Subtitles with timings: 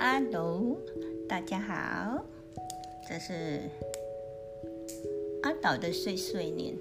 [0.00, 0.78] 阿斗
[1.28, 2.24] 大家好，
[3.06, 3.60] 这是
[5.42, 6.74] 阿岛的碎碎念。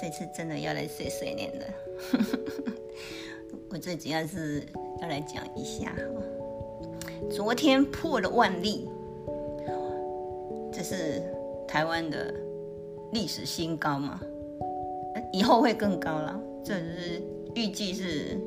[0.00, 1.66] 这次真的要来碎碎念了。
[3.68, 4.62] 我最主要是
[5.02, 5.92] 要来讲一下
[7.28, 8.88] 昨天破了万例，
[10.72, 11.20] 这是
[11.66, 12.32] 台湾的
[13.12, 14.20] 历史新高嘛？
[15.32, 17.20] 以后会更高了，这是
[17.56, 18.38] 预计是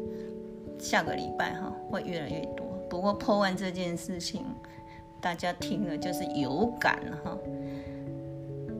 [0.80, 2.66] 下个礼拜哈会越来越多。
[2.94, 4.46] 不过破万这件事情，
[5.20, 7.36] 大家听了就是有感哈。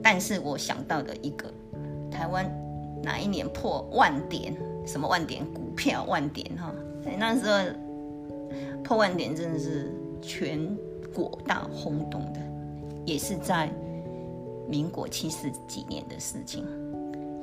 [0.04, 1.52] 但是我想到的一个，
[2.12, 2.46] 台湾
[3.02, 4.56] 哪一年破万点？
[4.86, 5.44] 什么万点？
[5.52, 6.72] 股票万点哈？
[7.18, 7.58] 那时候
[8.84, 10.78] 破万点真的是全
[11.12, 12.40] 国大轰动的，
[13.08, 13.68] 也是在
[14.70, 16.64] 民国七十几年的事情。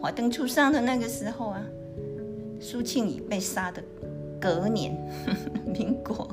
[0.00, 1.60] 华灯初上的那个时候啊，
[2.60, 3.82] 苏庆仪被杀的
[4.40, 4.96] 隔年，
[5.66, 6.30] 民国。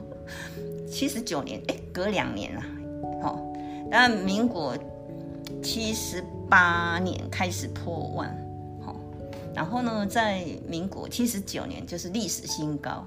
[0.97, 2.63] 七十九年，哎，隔两年了，
[3.21, 3.39] 好，
[3.87, 4.75] 那民国
[5.61, 8.35] 七十八年开始破万，
[8.83, 8.95] 好，
[9.53, 13.05] 然后呢，在民国七十九年就是历史新高，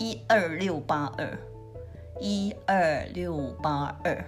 [0.00, 1.38] 一二六八二，
[2.20, 4.24] 一二六八二，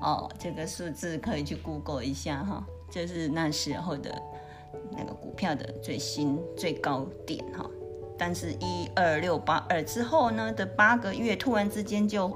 [0.00, 4.10] 哦，这个数字可以去 Google 一下哈，就是那时候的
[4.92, 7.68] 那个股票的最新最高点哈。
[8.24, 12.32] 但是，一二六八二之后呢的八个月，突然之间就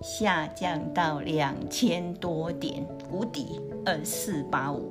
[0.00, 4.90] 下降到两千多点，谷底二四八五。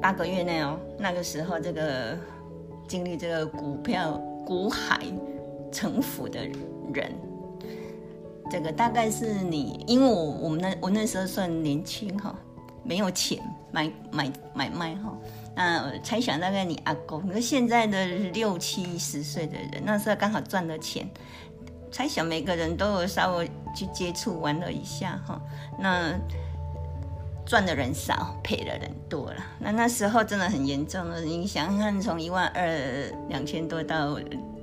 [0.00, 2.16] 八个月内哦，那个时候这个
[2.88, 4.98] 经历这个股票股海
[5.70, 6.40] 沉浮的
[6.94, 7.12] 人，
[8.50, 12.34] 这个大概是你，因为我我们那我那时候算年轻哈，
[12.84, 13.38] 没有钱
[13.70, 15.16] 买买买卖哈。
[15.54, 21.06] 那猜想大概你阿公，你说现在的六七十岁的人，那时候刚好赚了钱，
[21.90, 25.40] 猜想每个人都有稍微去接触玩了一下哈。
[25.78, 26.18] 那
[27.44, 29.36] 赚的人少，赔的人多了。
[29.58, 32.64] 那那时候真的很严重了，你想想看，从一万二
[33.28, 34.18] 两千多到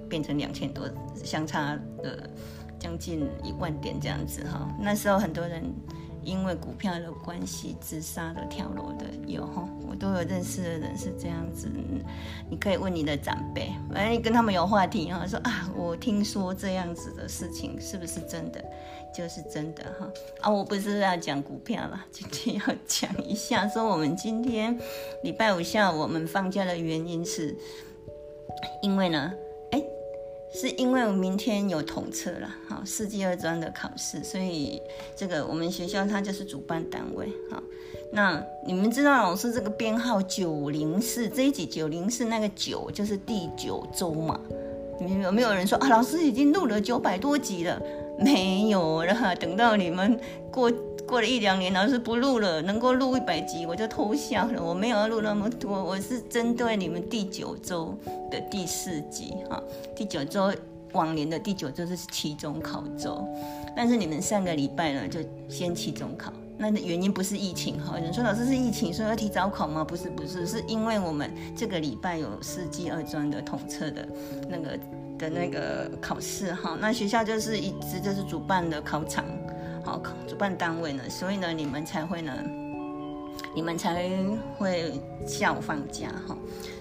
[0.10, 0.90] 变成两千多，
[1.24, 2.12] 相差呃
[2.80, 4.68] 将近一万点这样子哈。
[4.80, 5.72] 那时候很多人。
[6.30, 9.50] 因为股票的关系自杀的跳楼的有，
[9.90, 11.68] 我都有认识的人是这样子。
[12.50, 18.64] 你可以问你的长辈，哎，你跟他们有话题哈，说啊，我听说这样子的事情是不是真的？
[19.12, 20.08] 就是真的哈。
[20.42, 24.78] 啊，我不是要讲股票了，今天要讲一下，说我们今天
[25.24, 27.58] 礼拜五下午我们放假的原因是，
[28.84, 29.34] 因为呢。
[30.60, 34.82] 是因为我明天有统测了，好，四季二专的考试，所以
[35.16, 37.64] 这个我们学校它就是主办单位，好，
[38.12, 44.38] 那你们知道老师这个编号九零四这一集九零四那个九就是第九周嘛？
[45.00, 45.88] 你们有没有人说啊？
[45.88, 47.82] 老师已经录了九百多集了，
[48.20, 50.20] 没有了，等到你们
[50.52, 50.70] 过。
[51.10, 54.64] 过了一两年，老师不录了，能够录一百集我就偷笑了。
[54.64, 57.98] 我没有要录那么多，我是针对你们第九周
[58.30, 59.60] 的第四集哈。
[59.96, 60.54] 第九周
[60.92, 63.28] 往年的第九周是期中考周，
[63.76, 67.98] 但是你们上个礼拜呢就先期中考，那原因不是疫情哈。
[67.98, 69.84] 有人说老师是疫情，所以要提早考吗？
[69.84, 74.08] 不是不是，是因为我们这个礼拜有四季二专的统测的
[74.48, 74.80] 那个
[75.18, 76.78] 的那个考试哈。
[76.80, 79.26] 那学校就是一直就是主办的考场。
[80.28, 82.34] 主办单位呢，所以呢，你们才会呢，
[83.56, 84.10] 你们才
[84.58, 86.38] 会下午放假哈。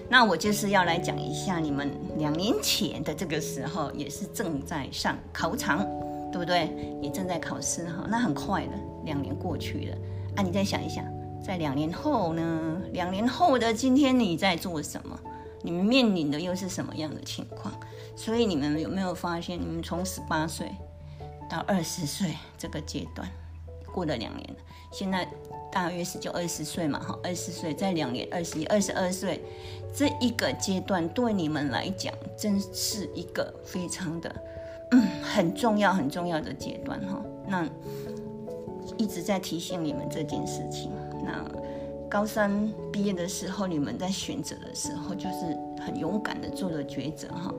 [0.09, 5.85] 那我就是要来讲一下，你们两年前的这个时候也是正在上考场，
[6.31, 6.69] 对不对？
[7.01, 8.05] 也正在考试哈。
[8.09, 8.73] 那很快的，
[9.05, 9.97] 两年过去了
[10.35, 11.05] 啊，你再想一想，
[11.45, 12.81] 在两年后呢？
[12.91, 15.19] 两年后的今天你在做什么？
[15.61, 17.73] 你们面临的又是什么样的情况？
[18.15, 20.71] 所以你们有没有发现，你们从十八岁？
[21.49, 23.27] 到二十岁这个阶段，
[23.91, 24.55] 过了两年了，
[24.91, 25.27] 现在
[25.71, 29.41] 大约是就二十岁嘛，哈，二十岁在两年，二十一、二十二岁
[29.93, 34.35] 这一个阶段，对你们来讲，真是一个非常的，
[34.91, 37.21] 嗯，很重要、很重要的阶段，哈。
[37.47, 37.67] 那
[38.97, 40.91] 一直在提醒你们这件事情。
[41.23, 41.43] 那
[42.09, 47.53] 高三毕业的时候，你们在选择的时候，就是很勇敢的做了抉择，哈。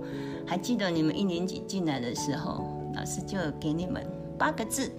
[0.46, 2.79] 还记得你们一年级进来的时候？
[3.00, 4.06] 老师就给你们
[4.38, 4.92] 八个字，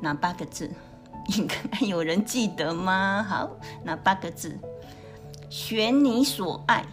[0.00, 0.70] 哪八个字？
[1.36, 3.26] 应该有人记得吗？
[3.28, 3.50] 好，
[3.82, 4.56] 哪八个字？
[5.50, 6.84] 选你所爱，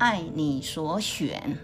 [0.00, 1.56] 爱你所选，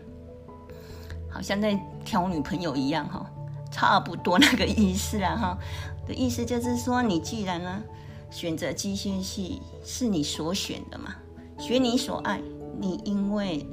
[1.29, 3.29] 好像在挑女朋友一样哈，
[3.73, 5.59] 差不多那个意思啦哈。
[6.07, 7.83] 的意思就是说，你既然呢
[8.31, 11.17] 选择机械系是你所选的嘛，
[11.59, 12.41] 选你所爱，
[12.79, 13.67] 你因为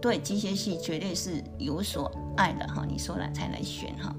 [0.00, 2.84] 对机械系绝对是有所爱的哈。
[2.88, 4.14] 你说了才来选哈。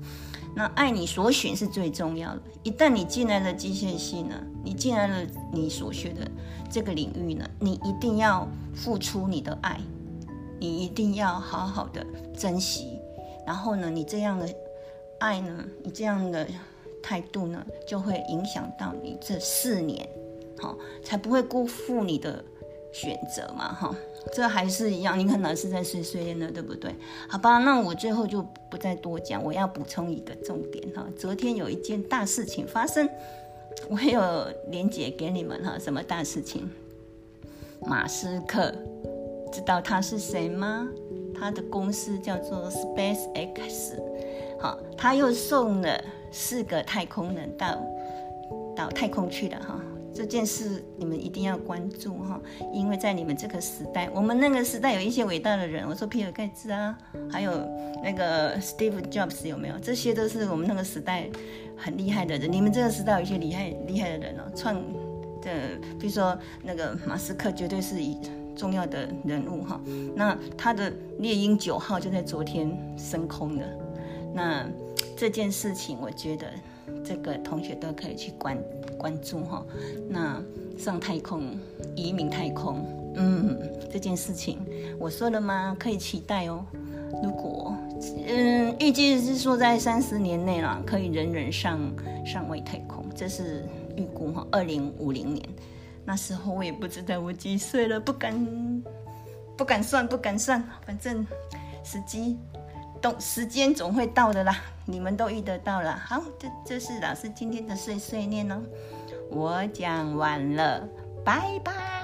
[0.55, 2.41] 那爱你所选是最重要的。
[2.63, 6.29] 一旦你进来了机械系呢，你进来了你所学的
[6.71, 9.79] 这个领域呢，你一定要付出你的爱，
[10.59, 12.05] 你一定要好好的
[12.35, 12.97] 珍惜。
[13.45, 14.49] 然后呢，你这样的
[15.19, 16.47] 爱呢，你这样的
[17.01, 20.09] 态度呢，就会影响到你这四年，
[20.59, 22.43] 好，才不会辜负你的
[22.91, 23.95] 选择嘛，哈。
[24.33, 26.93] 这还是一样，你看老师在碎碎念呢，对不对？
[27.27, 31.05] 好吧，那我最后就不再多讲，我要补充一个重点哈。
[31.17, 33.09] 昨天有一件大事情发生，
[33.89, 35.79] 我有连接给你们哈。
[35.79, 36.69] 什么大事情？
[37.81, 38.73] 马斯克，
[39.53, 40.87] 知道他是谁吗？
[41.33, 43.97] 他的公司叫做 Space X，
[44.59, 47.81] 好，他又送了四个太空人到
[48.75, 49.79] 到太空去了哈。
[50.19, 52.37] 这件事你们一定要关注哈，
[52.73, 56.97] 因为在你们这个时代，我们那个时代有一些伟大的人，我说比尔盖茨啊，
[57.31, 57.53] 还有
[58.03, 59.79] 那个 Steve Jobs 有没有？
[59.79, 61.29] 这些都是我们那个时代
[61.77, 62.51] 很厉害的人。
[62.51, 64.75] 你们这个时代有一些厉害厉害的人哦，创
[65.41, 65.51] 的，
[65.97, 68.17] 比如说那个马斯克，绝对是以
[68.57, 69.79] 重要的人物哈。
[70.17, 73.65] 那他的猎鹰九号就在昨天升空了。
[74.33, 74.69] 那
[75.15, 76.45] 这件事情，我觉得。
[77.03, 78.57] 这个同学都可以去关
[78.97, 79.65] 关注哈。
[80.09, 80.41] 那
[80.77, 81.57] 上太空、
[81.95, 82.85] 移民太空，
[83.15, 83.59] 嗯，
[83.91, 84.59] 这件事情
[84.97, 85.75] 我说了吗？
[85.79, 86.65] 可以期待哦。
[87.23, 87.75] 如果
[88.27, 91.79] 嗯，预计是说在三十年内啦，可以人人上
[92.25, 93.65] 上外太空，这是
[93.97, 94.47] 预估哈。
[94.51, 95.43] 二零五零年，
[96.05, 98.83] 那时候我也不知道我几岁了，不敢
[99.57, 101.25] 不敢算，不敢算，反正
[101.83, 102.37] 时机。
[103.01, 104.55] 都时间总会到的啦，
[104.85, 105.97] 你们都遇得到了。
[105.97, 108.61] 好，这这是老师今天的碎碎念哦，
[109.29, 110.87] 我讲完了，
[111.23, 111.98] 拜拜。